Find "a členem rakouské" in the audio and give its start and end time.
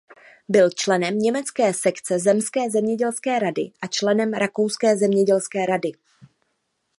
3.81-4.97